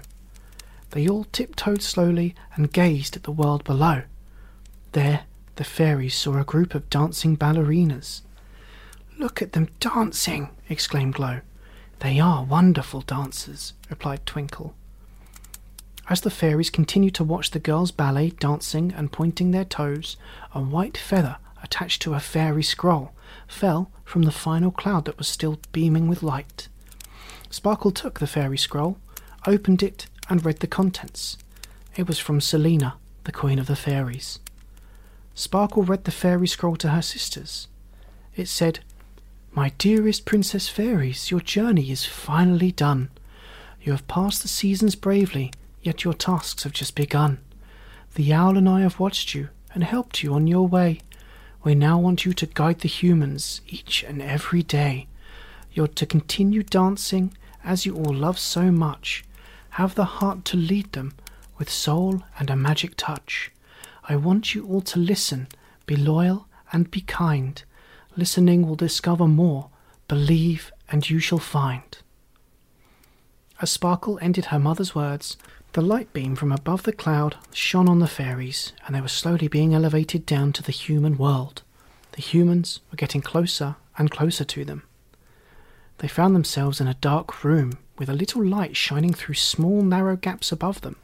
[0.91, 4.03] They all tiptoed slowly and gazed at the world below.
[4.93, 5.25] There,
[5.59, 8.23] the fairies saw a group of dancing ballerinas.
[9.19, 10.51] Look at them dancing!
[10.69, 11.41] exclaimed Glow.
[11.99, 14.77] They are wonderful dancers, replied Twinkle.
[16.09, 20.17] As the fairies continued to watch the girls' ballet dancing and pointing their toes,
[20.55, 23.11] a white feather attached to a fairy scroll
[23.49, 26.69] fell from the final cloud that was still beaming with light.
[27.51, 28.97] Sparkle took the fairy scroll,
[29.45, 31.37] opened it, and read the contents.
[31.97, 32.95] It was from Selina,
[33.25, 34.39] the Queen of the Fairies.
[35.39, 37.69] Sparkle read the fairy scroll to her sisters.
[38.35, 38.81] It said,
[39.53, 43.11] My dearest Princess Fairies, your journey is finally done.
[43.81, 47.39] You have passed the seasons bravely yet your tasks have just begun.
[48.17, 51.03] The owl and I have watched you and helped you on your way.
[51.63, 55.07] We now want you to guide the humans each and every day.
[55.73, 59.25] You're to continue dancing as you all love so much.
[59.71, 61.15] Have the heart to lead them
[61.59, 63.53] with soul and a magic touch.
[64.09, 65.49] I want you all to listen,
[65.87, 67.63] be loyal, and be kind.
[68.17, 69.69] Listening will discover more.
[70.09, 71.99] Believe, and you shall find.
[73.61, 75.37] As Sparkle ended her mother's words,
[75.73, 79.49] the light beam from above the cloud shone on the fairies, and they were slowly
[79.49, 81.63] being elevated down to the human world.
[82.13, 84.85] The humans were getting closer and closer to them.
[85.99, 90.17] They found themselves in a dark room with a little light shining through small, narrow
[90.17, 90.97] gaps above them.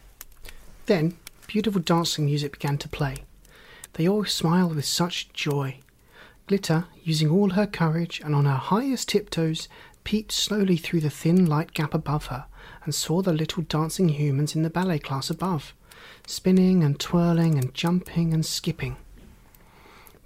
[0.87, 3.25] Then, beautiful dancing music began to play.
[3.95, 5.79] They all smiled with such joy.
[6.47, 9.69] Glitter, using all her courage and on her highest tiptoes,
[10.05, 12.47] peeped slowly through the thin light gap above her
[12.85, 15.75] and saw the little dancing humans in the ballet class above,
[16.27, 18.97] spinning and twirling and jumping and skipping.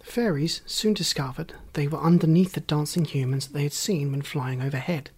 [0.01, 4.23] The fairies soon discovered they were underneath the dancing humans that they had seen when
[4.23, 5.11] flying overhead.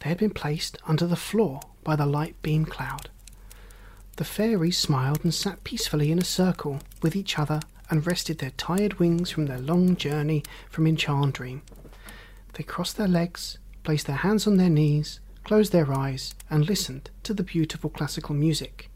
[0.00, 3.10] They had been placed under the floor by the light beam cloud.
[4.16, 7.60] The fairies smiled and sat peacefully in a circle with each other
[7.90, 11.62] and rested their tired wings from their long journey from Enchandream.
[12.52, 17.10] They crossed their legs, placed their hands on their knees, closed their eyes, and listened
[17.24, 18.88] to the beautiful classical music.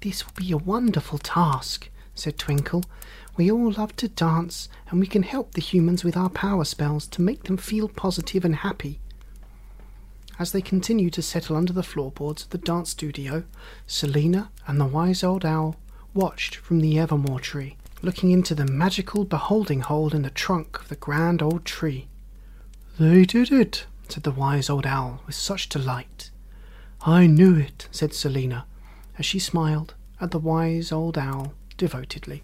[0.00, 2.84] This will be a wonderful task, said Twinkle.
[3.36, 7.06] We all love to dance, and we can help the humans with our power spells
[7.08, 8.98] to make them feel positive and happy.
[10.38, 13.44] As they continued to settle under the floorboards of the dance studio,
[13.86, 15.76] Selina and the wise old owl
[16.12, 20.88] watched from the evermore tree, looking into the magical beholding hole in the trunk of
[20.88, 22.08] the grand old tree.
[22.98, 26.30] They did it, said the wise old owl with such delight.
[27.00, 28.66] I knew it, said Selina,
[29.18, 32.42] as she smiled at the wise old owl devotedly.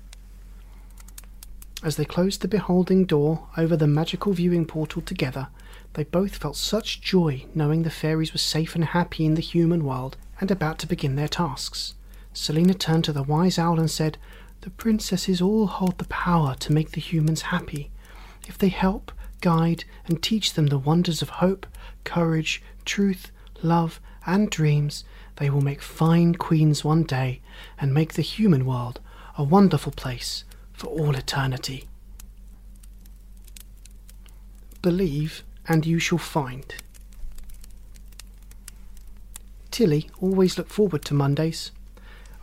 [1.82, 5.48] As they closed the beholding door over the magical viewing portal together,
[5.94, 9.84] they both felt such joy knowing the fairies were safe and happy in the human
[9.84, 11.94] world and about to begin their tasks.
[12.32, 14.16] Selina turned to the wise owl and said,
[14.62, 17.90] The princesses all hold the power to make the humans happy.
[18.48, 21.66] If they help, guide, and teach them the wonders of hope,
[22.04, 23.30] courage, truth,
[23.62, 25.04] love, and dreams,
[25.36, 27.40] they will make fine queens one day
[27.78, 29.00] and make the human world
[29.36, 31.84] a wonderful place for all eternity.
[34.80, 36.74] Believe and you shall find.
[39.70, 41.70] Tilly always looked forward to Mondays.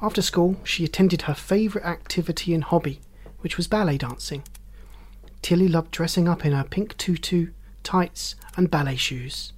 [0.02, 3.02] After school, she attended her favourite activity and hobby,
[3.40, 4.44] which was ballet dancing.
[5.42, 7.52] Tilly loved dressing up in her pink tutu,
[7.84, 9.54] tights, and ballet shoes.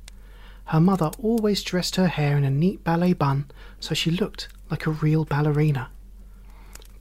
[0.66, 3.50] Her mother always dressed her hair in a neat ballet bun
[3.80, 5.90] so she looked like a real ballerina.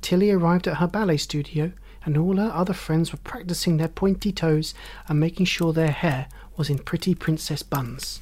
[0.01, 1.73] Tilly arrived at her ballet studio,
[2.05, 4.75] and all her other friends were practicing their pointy toes
[5.09, 8.21] and making sure their hair was in pretty princess buns.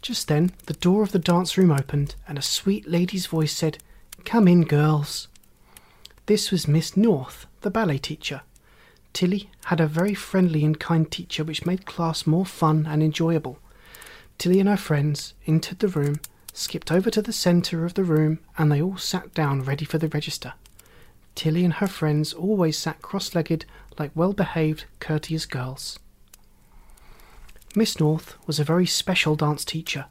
[0.00, 3.78] Just then, the door of the dance room opened, and a sweet lady's voice said,
[4.24, 5.28] Come in, girls.
[6.26, 8.42] This was Miss North, the ballet teacher.
[9.12, 13.58] Tilly had a very friendly and kind teacher which made class more fun and enjoyable.
[14.36, 16.20] Tilly and her friends entered the room,
[16.52, 19.98] skipped over to the centre of the room, and they all sat down ready for
[19.98, 20.52] the register.
[21.38, 23.64] Tilly and her friends always sat cross legged
[23.96, 25.96] like well behaved, courteous girls.
[27.76, 30.06] Miss North was a very special dance teacher.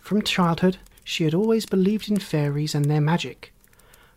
[0.00, 3.52] From childhood, she had always believed in fairies and their magic.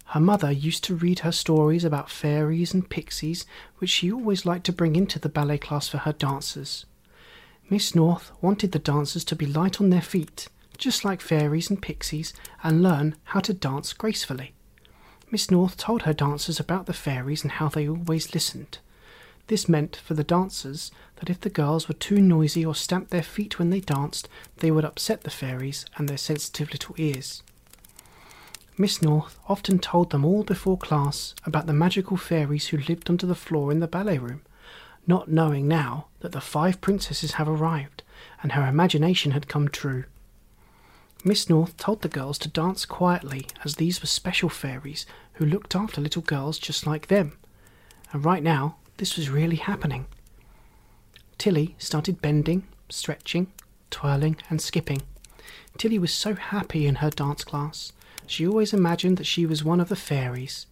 [0.05, 3.45] Her mother used to read her stories about fairies and pixies,
[3.79, 6.85] which she always liked to bring into the ballet class for her dancers.
[7.69, 10.47] Miss North wanted the dancers to be light on their feet,
[10.77, 12.33] just like fairies and pixies,
[12.63, 14.54] and learn how to dance gracefully.
[15.35, 18.77] Miss North told her dancers about the fairies and how they always listened.
[19.47, 23.21] This meant for the dancers that if the girls were too noisy or stamped their
[23.21, 24.29] feet when they danced,
[24.59, 27.43] they would upset the fairies and their sensitive little ears.
[28.77, 33.25] Miss North often told them all before class about the magical fairies who lived under
[33.25, 34.41] the floor in the ballet room,
[35.05, 38.03] not knowing now that the five princesses have arrived
[38.41, 40.05] and her imagination had come true.
[41.25, 45.75] Miss North told the girls to dance quietly, as these were special fairies who looked
[45.75, 47.37] after little girls just like them.
[48.11, 50.05] And right now, this was really happening.
[51.37, 53.51] Tilly started bending, stretching,
[53.89, 55.01] twirling, and skipping.
[55.77, 57.91] Tilly was so happy in her dance class.
[58.27, 60.65] She always imagined that she was one of the fairies.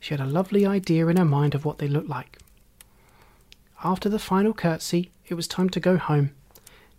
[0.00, 2.38] She had a lovely idea in her mind of what they looked like.
[3.84, 6.32] After the final curtsy, it was time to go home.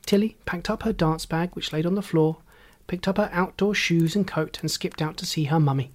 [0.06, 2.38] Tilly packed up her dance bag, which laid on the floor,
[2.88, 5.92] picked up her outdoor shoes and coat, and skipped out to see her mummy.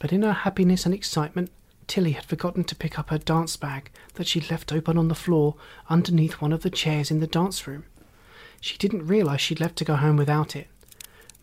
[0.00, 1.50] But in her happiness and excitement,
[1.86, 5.14] Tilly had forgotten to pick up her dance bag that she'd left open on the
[5.14, 5.54] floor
[5.88, 7.84] underneath one of the chairs in the dance room.
[8.60, 10.66] She didn't realize she'd left to go home without it.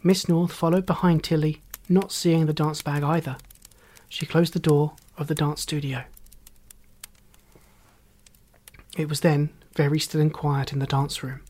[0.02, 3.38] Miss North followed behind Tilly, not seeing the dance bag either.
[4.10, 6.04] She closed the door of the dance studio.
[8.98, 11.42] It was then very still and quiet in the dance room.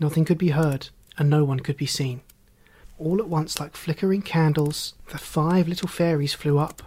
[0.00, 2.22] Nothing could be heard, and no one could be seen.
[2.98, 6.82] All at once, like flickering candles, the five little fairies flew up.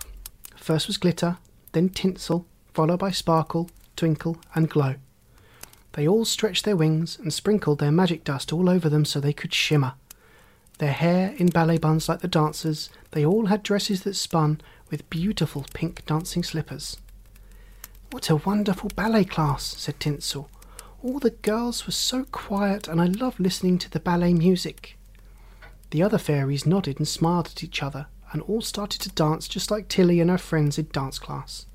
[0.56, 1.38] First was Glitter,
[1.72, 4.96] then Tinsel, followed by Sparkle, Twinkle, and Glow.
[5.94, 9.34] They all stretched their wings and sprinkled their magic dust all over them so they
[9.34, 9.94] could shimmer.
[10.78, 15.10] Their hair in ballet buns like the dancers, they all had dresses that spun with
[15.10, 16.98] beautiful pink dancing slippers.
[18.12, 20.50] What a wonderful ballet class, said Tinsel.
[21.04, 24.98] All the girls were so quiet, and I loved listening to the ballet music.
[25.92, 29.72] The other fairies nodded and smiled at each other, and all started to dance just
[29.72, 31.66] like Tilly and her friends in dance class.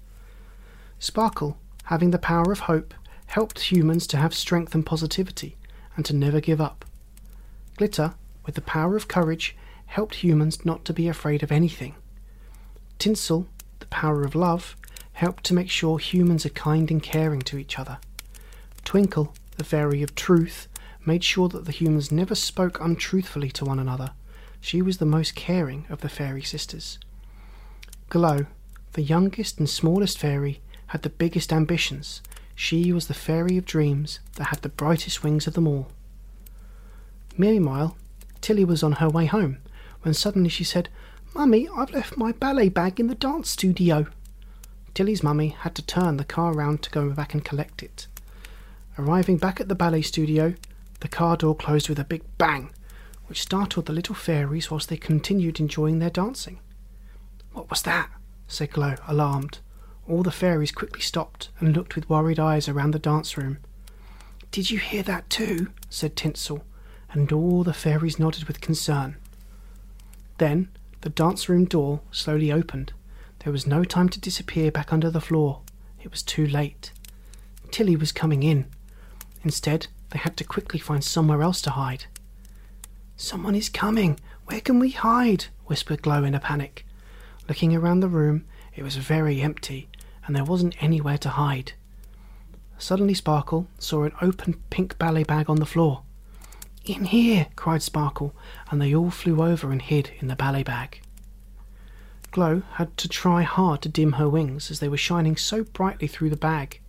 [0.99, 2.95] Sparkle, having the power of hope,
[3.27, 5.57] helped humans to have strength and positivity,
[5.97, 6.85] and to never give up.
[7.77, 8.15] Glitter,
[8.47, 9.57] with the power of courage,
[9.87, 11.95] helped humans not to be afraid of anything.
[12.99, 13.49] Tinsel,
[13.81, 14.77] the power of love,
[15.15, 17.99] helped to make sure humans are kind and caring to each other.
[18.85, 20.69] Twinkle, the fairy of truth,
[21.07, 24.13] made sure that the humans never spoke untruthfully to one another.
[24.61, 26.99] She was the most caring of the fairy sisters.
[28.09, 28.47] Glow,
[28.93, 32.23] the youngest and smallest fairy, had the biggest ambitions.
[32.55, 35.89] She was the fairy of dreams that had the brightest wings of them all.
[37.37, 37.97] Meanwhile,
[38.41, 39.59] Tilly was on her way home
[40.03, 40.89] when suddenly she said,
[41.35, 44.07] Mummy, I've left my ballet bag in the dance studio.
[44.95, 48.07] Tilly's mummy had to turn the car round to go back and collect it.
[48.97, 50.55] Arriving back at the ballet studio,
[51.05, 52.71] the car door closed with a big bang,
[53.27, 56.59] which startled the little fairies whilst they continued enjoying their dancing.
[57.53, 58.09] What was that?
[58.49, 59.59] said Glow, alarmed.
[60.09, 63.59] All the fairies quickly stopped and looked with worried eyes around the dance room.
[64.51, 65.69] Did you hear that too?
[65.91, 66.65] said Tinsel,
[67.13, 69.17] and all the fairies nodded with concern.
[70.39, 70.71] Then
[71.03, 72.95] the dance room door slowly opened.
[73.41, 75.61] There was no time to disappear back under the floor.
[76.03, 76.93] It was too late.
[77.71, 78.65] Tilly was coming in.
[79.43, 82.05] Instead, they had to quickly find somewhere else to hide.
[83.17, 84.21] Someone is coming.
[84.47, 85.47] Where can we hide?
[85.67, 86.87] whispered Glow in a panic.
[87.49, 88.45] Looking around the room,
[88.77, 89.89] it was very empty,
[90.25, 91.73] and there wasn't anywhere to hide.
[92.79, 96.03] Suddenly, Sparkle saw an open pink ballet bag on the floor.
[96.85, 97.49] In here!
[97.57, 98.37] cried Sparkle,
[98.71, 101.01] and they all flew over and hid in the ballet bag.
[102.31, 106.07] Glow had to try hard to dim her wings as they were shining so brightly
[106.07, 106.81] through the bag.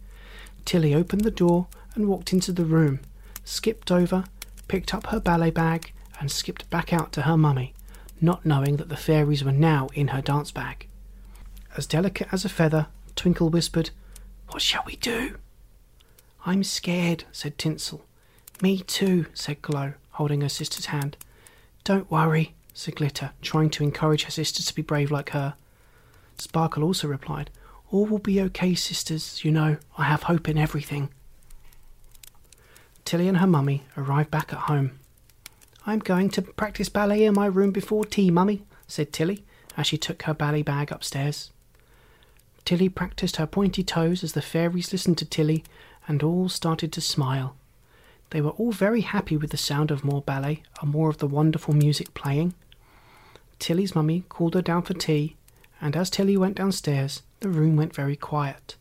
[0.63, 1.65] Tilly opened the door
[1.95, 2.99] and walked into the room,
[3.45, 4.25] skipped over,
[4.67, 7.73] picked up her ballet bag, and skipped back out to her mummy,
[8.19, 10.87] not knowing that the fairies were now in her dance bag.
[11.77, 13.91] As delicate as a feather, Twinkle whispered,
[14.49, 15.37] What shall we do?
[16.45, 18.05] I'm scared, said Tinsel.
[18.61, 21.17] Me too, said Glow, holding her sister's hand.
[21.83, 25.55] Don't worry, said Glitter, trying to encourage her sisters to be brave like her.
[26.37, 27.49] Sparkle also replied,
[27.91, 29.43] All will be okay, sisters.
[29.43, 31.09] You know, I have hope in everything.
[33.05, 34.99] Tilly and her mummy arrived back at home.
[35.85, 39.45] I'm going to practice ballet in my room before tea, mummy, said Tilly,
[39.77, 41.51] as she took her ballet bag upstairs.
[42.65, 45.63] Tilly practiced her pointy toes as the fairies listened to Tilly
[46.07, 47.55] and all started to smile.
[48.31, 51.27] They were all very happy with the sound of more ballet and more of the
[51.27, 52.55] wonderful music playing.
[53.59, 55.35] Tilly's mummy called her down for tea,
[55.79, 58.75] and as Tilly went downstairs, the room went very quiet.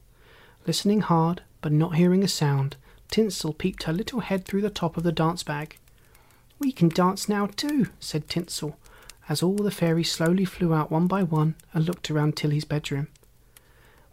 [0.66, 2.77] Listening hard, but not hearing a sound,
[3.11, 5.79] Tinsel peeped her little head through the top of the dance bag.
[6.59, 8.77] We can dance now too, said Tinsel,
[9.29, 13.09] as all the fairies slowly flew out one by one and looked around Tilly's bedroom.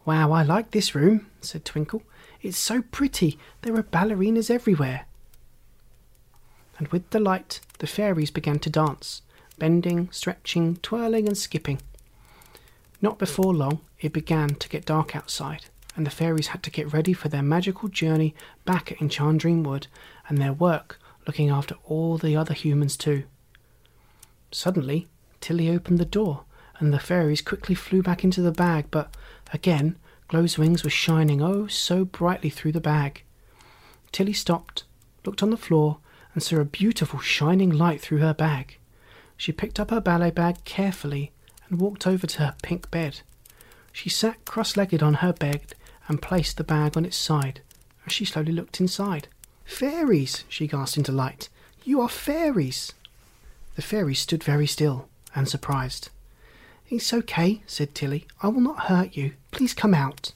[0.04, 2.02] Wow, I like this room, said Twinkle.
[2.40, 3.38] It's so pretty.
[3.62, 5.06] There are ballerinas everywhere.
[6.78, 9.22] And with the light, the fairies began to dance,
[9.58, 11.80] bending, stretching, twirling, and skipping.
[13.00, 15.66] Not before long, it began to get dark outside,
[15.96, 18.34] and the fairies had to get ready for their magical journey
[18.64, 19.86] back at Enchandream Wood
[20.28, 23.24] and their work looking after all the other humans too.
[24.50, 25.08] Suddenly,
[25.40, 26.44] Tilly opened the door,
[26.78, 29.14] and the fairies quickly flew back into the bag, but
[29.52, 29.96] again
[30.28, 33.22] Glow's wings were shining oh so brightly through the bag.
[34.12, 34.84] Tilly stopped,
[35.26, 35.98] looked on the floor,
[36.32, 38.78] and saw a beautiful shining light through her bag.
[39.36, 41.32] She picked up her ballet bag carefully
[41.68, 43.20] and walked over to her pink bed.
[43.92, 45.74] She sat cross legged on her bed
[46.12, 47.62] and placed the bag on its side
[48.04, 49.28] as she slowly looked inside.
[49.64, 50.44] Fairies!
[50.46, 51.48] she gasped in delight.
[51.84, 52.92] You are fairies!
[53.76, 56.10] The fairies stood very still and surprised.
[56.90, 58.26] It's okay, said Tilly.
[58.42, 59.32] I will not hurt you.
[59.52, 60.32] Please come out.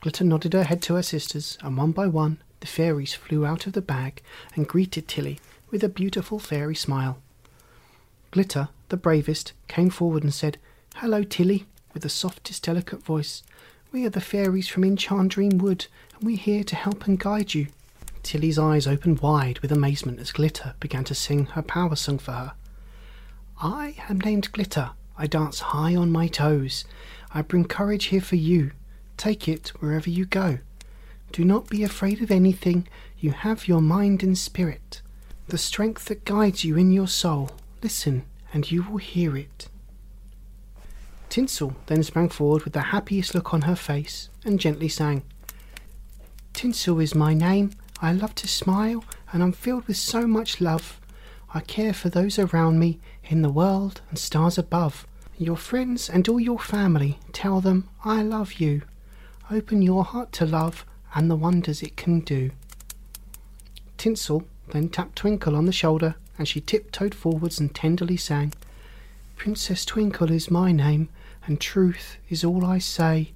[0.00, 3.68] Glitter nodded her head to her sisters, and one by one the fairies flew out
[3.68, 4.22] of the bag
[4.56, 5.38] and greeted Tilly
[5.70, 7.18] with a beautiful fairy smile.
[8.32, 10.58] Glitter, the bravest, came forward and said,
[10.96, 13.44] Hello, Tilly, with the softest, delicate voice.
[13.96, 17.68] We are the fairies from Enchandream Wood, and we're here to help and guide you.
[18.22, 22.32] Tilly's eyes opened wide with amazement as Glitter began to sing her power song for
[22.32, 22.52] her.
[23.58, 24.90] I am named Glitter.
[25.16, 26.84] I dance high on my toes.
[27.32, 28.72] I bring courage here for you.
[29.16, 30.58] Take it wherever you go.
[31.32, 32.86] Do not be afraid of anything.
[33.18, 35.00] You have your mind and spirit,
[35.48, 37.52] the strength that guides you in your soul.
[37.82, 39.68] Listen, and you will hear it.
[41.28, 45.22] Tinsel then sprang forward with the happiest look on her face and gently sang,
[46.54, 47.72] Tinsel is my name.
[48.00, 50.98] I love to smile, and I'm filled with so much love.
[51.52, 55.06] I care for those around me, in the world and stars above.
[55.36, 58.82] Your friends and all your family, tell them I love you.
[59.50, 62.50] Open your heart to love and the wonders it can do.
[63.98, 68.52] Tinsel then tapped Twinkle on the shoulder, and she tiptoed forwards and tenderly sang,
[69.36, 71.08] Princess Twinkle is my name,
[71.46, 73.32] and truth is all I say.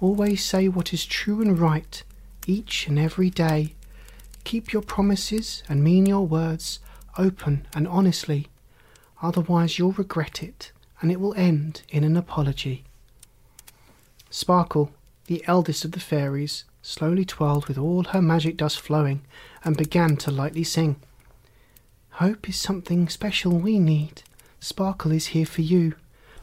[0.00, 2.02] Always say what is true and right,
[2.46, 3.74] each and every day.
[4.44, 6.80] Keep your promises and mean your words
[7.18, 8.48] open and honestly,
[9.22, 12.84] otherwise you'll regret it, and it will end in an apology.
[14.30, 14.92] Sparkle,
[15.26, 19.22] the eldest of the fairies, slowly twirled with all her magic dust flowing,
[19.64, 20.96] and began to lightly sing.
[22.10, 24.22] Hope is something special we need.
[24.60, 25.94] Sparkle is here for you.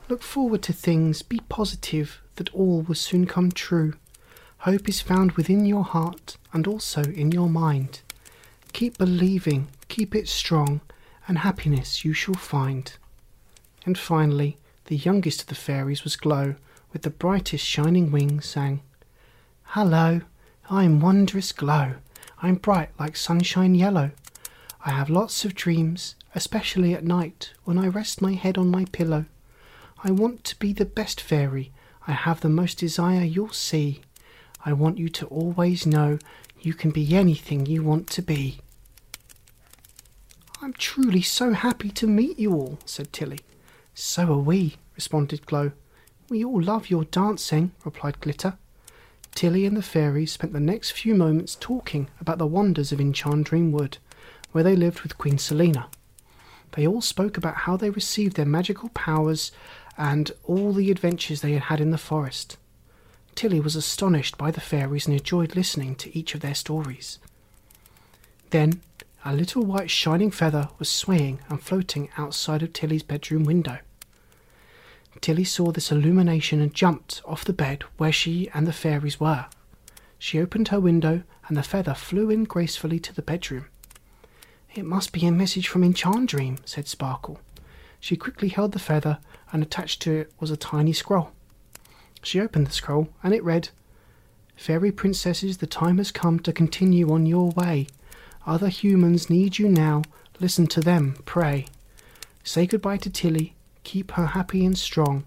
[0.10, 3.93] Look forward to things, be positive that all will soon come true.
[4.60, 8.01] Hope is found within your heart and also in your mind.
[8.74, 10.82] Keep believing, keep it strong,
[11.28, 12.93] and happiness you shall find.
[13.86, 16.56] And finally, the youngest of the fairies was Glow,
[16.91, 18.82] with the brightest shining wings, sang,
[19.68, 20.22] Hello,
[20.70, 21.95] I'm wondrous Glow.
[22.41, 24.12] I'm bright like sunshine yellow.
[24.86, 28.86] I have lots of dreams, especially at night when I rest my head on my
[28.91, 29.26] pillow.
[30.06, 31.72] I want to be the best fairy.
[32.06, 34.01] I have the most desire you'll see.
[34.66, 36.20] I want you to always know
[36.60, 38.60] you can be anything you want to be.
[40.62, 43.39] I'm truly so happy to meet you all, said Tilly.
[43.93, 45.72] So are we, responded Glow.
[46.30, 48.58] We all love your dancing, replied Glitter.
[49.36, 53.72] Tilly and the fairies spent the next few moments talking about the wonders of Enchandream
[53.72, 53.99] Wood,
[54.51, 55.88] where they lived with Queen Selina.
[56.74, 59.51] They all spoke about how they received their magical powers
[59.98, 62.58] and all the adventures they had had in the forest.
[63.36, 67.20] Tilly was astonished by the fairies and enjoyed listening to each of their stories.
[68.52, 68.82] Then
[69.26, 73.80] a little white shining feather was swaying and floating outside of Tilly's bedroom window.
[75.22, 79.46] Tilly saw this illumination and jumped off the bed where she and the fairies were.
[80.20, 83.68] She opened her window and the feather flew in gracefully to the bedroom.
[84.76, 87.39] It must be a message from Enchandream, said Sparkle.
[88.00, 89.20] She quickly held the feather
[89.54, 91.32] and attached to it was a tiny scroll.
[92.24, 93.70] She opened the scroll, and it read,
[94.56, 97.88] Fairy princesses, the time has come to continue on your way.
[98.45, 100.01] Other humans need you now.
[100.39, 101.68] Listen to them, pray.
[102.43, 103.56] Say goodbye to Tilly.
[103.84, 105.24] Keep her happy and strong.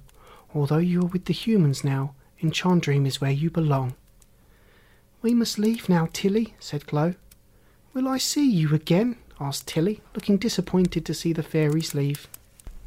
[0.55, 3.95] Although you are with the humans now, Enchandream is where you belong.
[5.23, 7.15] We must leave now, Tilly, said Glow.
[7.93, 9.17] Will I see you again?
[9.41, 12.29] asked Tilly, looking disappointed to see the fairies leave.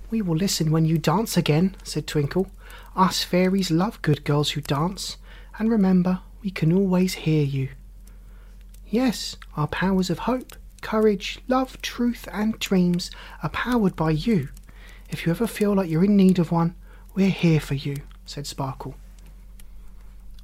[0.10, 2.48] We will listen when you dance again, said Twinkle.
[2.96, 5.18] Us fairies love good girls who dance,
[5.58, 7.70] and remember, we can always hear you.
[8.90, 13.12] Yes, our powers of hope, courage, love, truth, and dreams
[13.44, 14.50] are powered by you.
[15.10, 16.76] If you ever feel like you're in need of one,
[17.14, 18.96] we're here for you, said Sparkle.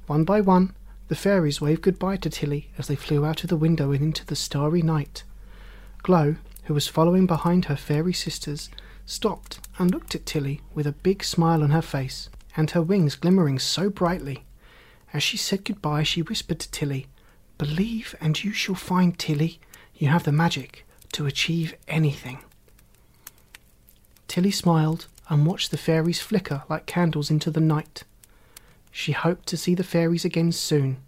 [0.06, 0.74] One by one,
[1.08, 4.24] the fairies waved goodbye to Tilly as they flew out of the window and into
[4.24, 5.24] the starry night.
[6.02, 8.70] Glow, who was following behind her fairy sisters,
[9.06, 13.14] stopped and looked at Tilly with a big smile on her face and her wings
[13.14, 14.44] glimmering so brightly.
[15.12, 17.06] As she said goodbye, she whispered to Tilly,
[17.58, 19.60] Believe and you shall find, Tilly.
[19.94, 22.40] You have the magic to achieve anything.
[24.28, 28.04] Tilly smiled and watched the fairies flicker like candles into the night.
[28.90, 30.98] She hoped to see the fairies again soon.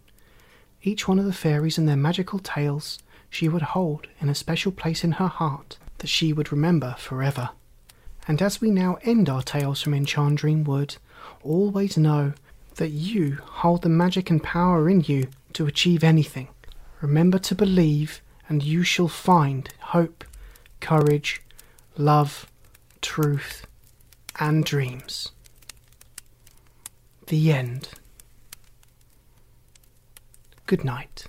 [0.82, 4.72] Each one of the fairies and their magical tales she would hold in a special
[4.72, 7.51] place in her heart that she would remember forever.
[8.29, 10.97] And as we now end our tales from Enchandream Wood,
[11.43, 12.35] always know
[12.74, 16.49] that you hold the magic and power in you to achieve anything.
[17.01, 20.24] Remember to believe, and you shall find hope,
[20.81, 21.41] courage,
[21.97, 22.47] love,
[23.01, 23.66] truth,
[24.39, 25.33] and dreams.
[27.29, 27.89] The end.
[30.66, 31.29] Good night.